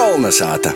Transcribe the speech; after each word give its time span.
Kolnesāta! 0.00 0.70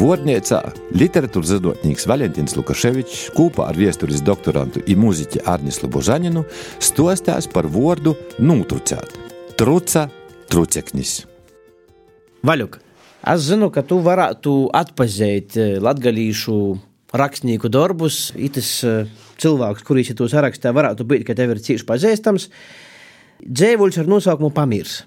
Vārnīcā 0.00 0.60
literatūras 0.96 1.50
zinātnēks 1.50 2.06
Valentīns 2.08 2.56
Lukaševičs 2.56 3.26
kopā 3.36 3.66
ar 3.68 3.76
vēstures 3.76 4.22
doktorantu 4.24 4.80
un 4.80 5.02
mūziķi 5.02 5.42
Arnislu 5.44 5.90
Božaninu 5.92 6.46
stostās 6.80 7.50
par 7.52 7.68
vārdu 7.68 8.14
nūtrucēt. 8.40 9.12
Truca, 9.60 10.06
truceknis. 10.48 11.18
Vaļuk, 12.48 12.80
es 13.34 13.44
zinu, 13.50 13.68
ka 13.68 13.84
tu 13.84 14.00
varētu 14.08 14.58
atpazīt 14.72 15.60
eh, 15.60 15.76
latgalīšu 15.84 16.58
rakstnieku 17.12 17.68
darbus. 17.68 18.30
Itis 18.40 18.78
eh, 18.88 19.10
cilvēks, 19.36 19.84
kurš 19.84 20.14
ir 20.14 20.22
to 20.22 20.32
sarakstā, 20.32 20.72
varētu 20.72 21.04
būt, 21.04 21.28
ka 21.28 21.36
tev 21.36 21.58
ir 21.58 21.66
cieši 21.68 21.92
pazīstams. 21.92 22.54
Dzēvuļs 23.44 24.00
ar 24.00 24.16
nosaukumu 24.16 24.56
Pamirs. 24.56 25.02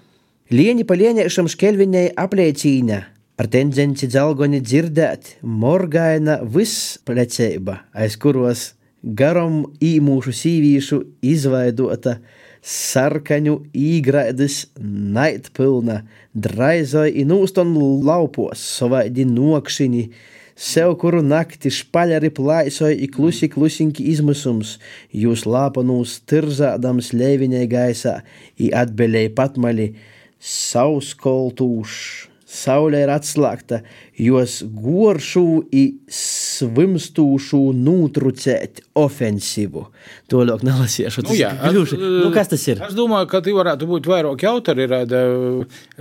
Лені 0.52 0.84
палене 0.84 1.28
шамшкельвеней 1.28 2.08
апляйційне. 2.16 3.02
Артензенці 3.36 4.08
дзалгоні 4.08 4.62
дзірдēt, 4.64 5.36
morgaina 5.44 6.38
vispleceiba, 6.40 7.84
aiz 7.92 8.16
kuros 8.16 8.62
garom 9.04 9.76
īmūšu 9.84 10.32
sīvīšu 10.40 11.02
izveidota 11.20 12.16
sarkaņu 12.64 13.58
īgraidis 13.76 14.72
naitpilna, 14.80 16.00
draizoj 16.32 17.12
inūston 17.26 17.76
laupos 18.08 18.64
savaidi 18.80 19.28
nokšini, 19.28 20.08
sev 20.56 20.96
kuru 20.96 21.20
naktį 21.20 21.76
špalerį 21.76 22.32
plaisoj 22.40 22.94
į 22.96 23.12
klusi 23.12 23.52
klusinki 23.52 24.08
izmusums, 24.16 24.78
jūs 25.12 25.44
lapanūs 25.44 26.22
tirzadams 26.24 27.12
leiviniai 27.12 27.68
gaisa 27.68 28.22
į 28.56 28.72
atbeliai 28.72 29.28
patmalį, 29.28 29.92
sauskoltūš. 30.40 32.00
Saule 32.48 33.02
ir 33.04 33.10
atslēgta, 33.12 33.82
jos 34.16 34.62
goršu 34.64 35.42
un 35.68 35.90
svimstūšu 36.08 37.60
nūtrucēt 37.76 38.80
ofensīvu. 38.96 39.82
To 40.32 40.46
ļoti 40.48 40.68
nelasīšu. 40.70 41.26
Nu, 41.28 41.36
jā, 41.36 41.52
gļuši. 41.60 42.00
nu, 42.00 42.30
kas 42.32 42.48
tas 42.54 42.64
ir? 42.72 42.80
Es 42.88 42.96
domāju, 42.96 43.28
ka 43.28 43.42
tie 43.44 43.52
varētu 43.52 43.90
būt 43.90 44.08
vairāk 44.08 44.46
autori. 44.48 44.88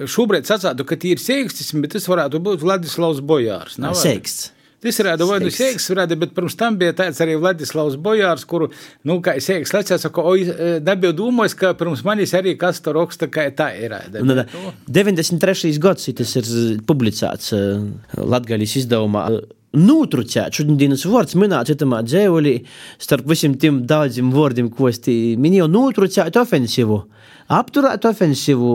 Šobrīd 0.08 0.48
sacātu, 0.48 0.88
ka 0.88 0.96
tie 0.96 1.18
ir 1.18 1.24
sēkstis, 1.24 1.76
bet 1.84 1.98
tas 1.98 2.08
varētu 2.08 2.40
būt 2.40 2.64
Vladislavs 2.64 3.20
Bojārs. 3.20 3.76
Sēksts. 4.00 4.54
Tas 4.84 5.00
ir 5.02 5.08
vai 5.26 5.40
nu 5.42 5.50
sēks, 5.50 5.88
rāda, 5.98 6.16
bet 6.20 6.36
pirms 6.38 6.54
tam 6.58 6.76
bija 6.78 6.94
tāds 6.98 7.18
arī 7.24 7.34
Vladislavs 7.42 7.96
Bojārs, 7.98 8.46
kuru, 8.46 8.68
nu, 9.10 9.18
kā 9.26 9.34
sēks 9.42 9.74
lecās, 9.74 10.04
saka, 10.06 10.22
oi, 10.22 10.46
nebija 10.86 11.16
domājis, 11.18 11.56
ka 11.58 11.72
pirms 11.80 12.04
manis 12.06 12.36
arī 12.38 12.54
kas 12.62 12.84
to 12.86 12.94
raksta, 12.94 13.30
kā 13.34 13.48
tā 13.58 13.72
ir. 13.74 13.90
Rāda, 13.96 14.22
nu, 14.22 14.38
bet, 14.38 14.54
nu. 14.54 14.74
93. 15.00 15.74
gads 15.82 16.12
tas 16.22 16.36
ir 16.38 16.52
publicēts 16.86 17.56
Latgaļas 18.22 18.78
izdevumā. 18.84 19.26
Nūtrucēt, 19.78 20.58
šodienas 20.58 21.06
vārds 21.10 21.38
minēts 21.38 21.76
itamā 21.76 22.02
dzēvolī, 22.08 22.56
starp 23.02 23.28
visiem 23.30 23.58
tiem 23.62 23.84
daudziem 23.90 24.32
vārdiem, 24.34 24.72
ko 24.74 24.90
es 24.92 25.02
minēju, 25.06 25.70
nūtrucēt 25.72 26.40
ofensīvu 26.42 27.04
apturēt 27.48 28.06
ofensīvu, 28.08 28.72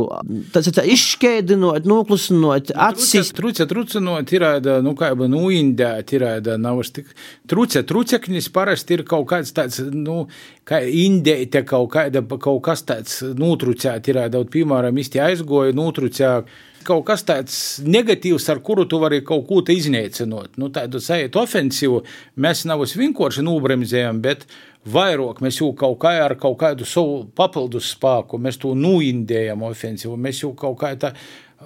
tas 0.53 0.69
ir 0.69 0.78
izšķēdinot, 0.95 1.86
noklusinot, 1.89 2.73
atsist. 2.73 3.34
Truce, 3.36 3.67
trucinot, 3.69 4.33
ir, 4.33 4.47
nu, 4.84 4.95
kā 4.98 5.12
jau 5.12 5.28
nuindēt, 5.30 6.14
ir, 6.17 6.27
nav 6.61 6.80
tik, 6.95 7.12
truce, 7.50 7.84
truceknis 7.89 8.48
parasti 8.53 8.97
ir 8.97 9.05
kaut 9.08 9.28
kāds 9.33 9.53
tāds, 9.56 9.83
nu, 9.92 10.25
kā 10.69 10.80
indēte 10.86 11.64
kaut 11.69 11.92
kāda, 11.92 12.25
kaut 12.33 12.62
kas 12.64 12.84
tāds 12.89 13.20
nutrucēt, 13.36 14.08
ir, 14.12 14.23
daudz, 14.33 14.50
piemēram, 14.53 15.00
izti 15.03 15.20
aizgoja, 15.23 15.77
nutrucēt 15.77 16.48
kaut 16.86 17.05
kas 17.08 17.25
tāds 17.27 17.56
negatīvs, 17.84 18.48
ar 18.52 18.61
kuru 18.64 18.84
tu 18.88 18.98
vari 19.02 19.22
kaut 19.27 19.47
ko 19.48 19.62
iznīcināt. 19.72 20.58
Nu, 20.61 20.69
tādu 20.75 21.00
sajūtu 21.02 21.41
ofensīvu 21.42 22.02
mēs 22.42 22.64
nav 22.68 22.84
vienkārši 22.84 23.45
nobremzējam, 23.46 24.20
bet 24.24 24.46
vairāk 24.89 25.40
mēs 25.45 25.61
jau 25.61 25.70
kaut 25.79 26.01
kā 26.02 26.17
ar 26.24 26.36
kaut 26.40 26.58
kādu 26.61 26.89
savu 26.89 27.23
papildus 27.39 27.92
spēku, 27.95 28.40
mēs 28.42 28.58
to 28.62 28.74
nuindējam 28.79 29.62
ofensīvu, 29.68 30.18
mēs 30.18 30.42
jau 30.42 30.52
kaut 30.58 30.80
kā 30.83 30.92
tā 30.98 31.14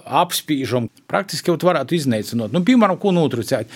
apspīžam. 0.05 0.91
Praktiski 1.09 1.51
jau 1.51 1.57
varētu 1.63 1.97
iznīcināt. 1.97 2.53
Nu, 2.53 2.61
piemēram, 2.65 2.99
ko 3.01 3.13
nutrucēt? 3.15 3.71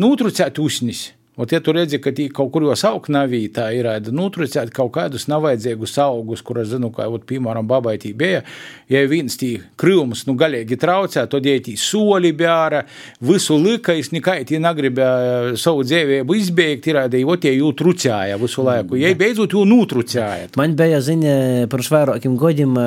Nutrucēt 0.00 0.60
usnis. 0.62 1.08
Ot, 1.34 1.50
ja 1.50 1.58
tu 1.58 1.72
redzi, 1.74 1.98
ka 1.98 2.12
kaut 2.30 2.52
kur 2.54 2.62
jau 2.62 2.74
auga 2.92 3.10
navītā 3.10 3.64
ir 3.74 3.88
nutrucēt 4.14 4.70
kaut 4.74 4.92
kādus 4.94 5.24
nevajadzīgus 5.26 5.96
augus, 6.04 6.44
kur 6.46 6.60
es 6.62 6.68
zinu, 6.70 6.92
kā, 6.94 7.08
ot, 7.10 7.24
piemēram, 7.26 7.66
babai 7.66 7.96
tī 7.98 8.12
bija, 8.14 8.44
ja 8.86 9.00
viens 9.10 9.34
tī 9.40 9.56
krūmus, 9.80 10.28
nu, 10.28 10.36
galīgi 10.38 10.78
traucē, 10.78 11.24
tad 11.32 11.48
ja 11.50 11.56
tī 11.58 11.74
soli 11.80 12.30
bjāra, 12.38 12.84
visu 13.26 13.58
lika, 13.58 13.96
es 13.98 14.12
nekai 14.14 14.44
tī 14.46 14.62
negribēja 14.62 15.58
savu 15.58 15.82
dzīvību 15.82 16.38
izbeigt, 16.38 16.86
ir, 16.92 17.00
ja 17.02 17.26
ot, 17.26 17.50
ja 17.50 17.56
jū 17.56 17.72
trucēja 17.82 18.38
visu 18.38 18.68
laiku, 18.70 19.02
ja 19.02 19.10
beidzot 19.18 19.58
jū 19.58 19.66
nutrucēja. 19.74 20.54
Man 20.60 20.78
bija 20.78 21.02
ziņa 21.02 21.66
par 21.72 21.82
vairākiem 21.98 22.38
godiem 22.38 22.78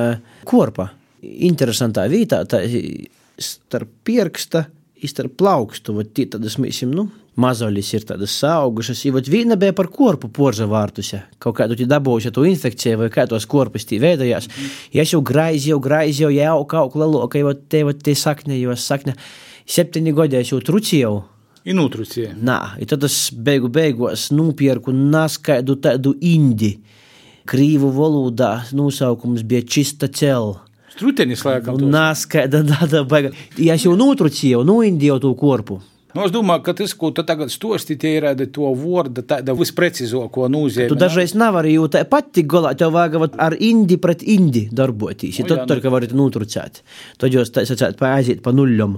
korpa. 0.47 0.93
Interesantā 1.19 2.07
vietā, 2.07 2.45
tā 2.47 2.63
starp 3.43 3.91
pierksta, 4.07 4.69
starp 5.03 5.35
plaukstu, 5.35 5.99
vat 5.99 6.15
tī 6.15 6.29
tad 6.31 6.47
es 6.47 6.55
mīsim, 6.61 6.95
nu, 6.95 7.09
mazolis 7.37 7.93
ir 7.93 8.05
tādas 8.09 8.35
augušas. 8.45 9.05
Ja 9.05 9.13
viena 9.29 9.55
bija 9.59 9.75
par 9.77 9.89
korpu 9.93 10.29
porza 10.33 10.67
vārtusi, 10.69 11.21
kaut 11.39 11.57
kādu 11.59 11.77
dabūjuši 11.77 12.33
to 12.33 12.45
infekciju 12.49 13.03
vai 13.03 13.09
kā 13.13 13.27
tos 13.29 13.45
korpus 13.45 13.85
tī 13.87 14.01
veidojās. 14.01 14.49
Ja 14.93 15.05
es 15.05 15.13
jau 15.13 15.21
graizi, 15.21 15.71
jau 15.71 15.79
graizi, 15.79 16.25
jau 16.25 16.33
jau 16.33 16.59
kaut 16.65 16.93
kā 16.93 17.01
leloka, 17.03 17.39
jau 17.39 17.53
te, 17.53 17.83
jau 17.85 17.93
te 17.93 18.15
sakne, 18.17 18.57
jo 18.59 18.75
sakne. 18.75 19.15
Septiņi 19.67 20.13
gadi 20.15 20.39
es 20.39 20.53
jau 20.53 20.61
trucīju. 20.63 21.15
Inutrucija. 21.67 22.31
Nā, 22.39 22.77
i 22.79 22.85
tad 22.87 23.03
es 23.03 23.27
beigu 23.31 23.67
beigos 23.67 24.29
nupirku 24.31 24.93
naskaidu 24.95 25.75
tādu 25.83 26.13
indi. 26.23 26.77
Krīvu 27.47 27.91
valodā 27.95 28.53
nosaukums 28.75 29.43
bija 29.47 29.65
čista 29.67 30.07
cela. 30.07 30.63
Strutenis 30.97 31.43
laikam. 31.45 31.77
Naskaida, 31.91 32.63
da, 32.65 32.87
da, 32.89 33.03
baiga. 33.07 33.33
Ja 33.59 33.75
es 33.75 33.83
jau 33.85 33.93
nutrucīju, 33.99 34.63
nuindīju 34.67 35.19
to 35.23 35.33
korpu. 35.37 35.81
Nu, 36.17 36.25
es 36.25 36.33
domāju, 36.33 36.63
ka 36.65 36.73
tas, 36.77 36.93
ko 36.97 37.11
tu 37.13 37.21
tagad 37.27 37.51
stosti, 37.53 37.97
tie 38.01 38.15
ir 38.17 38.25
to 38.53 38.71
vārdu, 38.73 39.21
tāda 39.27 39.53
visprecīzāko 39.57 40.47
nozīme. 40.49 40.89
Tu 40.89 40.97
dažreiz 40.97 41.35
nevari 41.37 41.75
jau 41.75 41.85
tā 41.93 42.01
pati 42.09 42.41
galā, 42.41 42.73
tev 42.77 42.95
vajag 42.95 43.37
ar 43.37 43.55
indi 43.61 43.99
pret 44.01 44.25
indi 44.25 44.65
darboties. 44.73 45.37
Ja 45.43 45.45
tad, 45.51 45.67
tad, 45.69 45.83
ka 45.83 45.93
varat 45.93 46.15
nutrucēt. 46.17 46.81
Tad 47.21 47.37
jūs 47.37 47.53
tā 47.53 47.67
sacāt 47.69 47.99
paaiziet 48.01 48.41
pa 48.45 48.55
nuļam. 48.55 48.97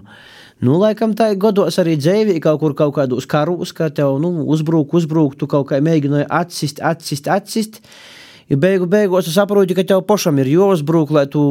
Nu, 0.64 0.78
laikam 0.80 1.12
tā 1.16 1.30
gados 1.40 1.80
arī 1.80 1.98
dzēvī 2.00 2.40
kaut 2.44 2.60
kur 2.64 2.76
kaut 2.76 2.96
kādos 2.98 3.28
karus, 3.28 3.76
ka 3.76 3.92
tev, 3.96 4.18
nu, 4.24 4.32
uzbruk, 4.56 4.96
uzbruk, 4.96 5.36
tu 5.40 5.48
kaut 5.52 5.70
kā 5.70 5.80
mēģināji 5.84 6.28
atsist, 6.40 6.82
atsist, 6.84 7.28
atsist. 7.32 7.80
Ja 8.50 8.58
beigu 8.60 8.88
beigās 8.90 9.28
tu 9.28 9.36
saproti, 9.36 9.76
ka 9.78 9.86
tev 9.88 10.08
pašam 10.08 10.40
ir 10.42 10.50
jāuzbruk, 10.56 11.12
lai 11.16 11.28
tu, 11.32 11.44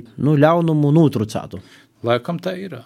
nu, 0.00 0.34
ļaunumu 0.40 0.94
nutrucētu. 0.96 1.62
Laikam 2.06 2.38
tā 2.42 2.56
ir. 2.62 2.78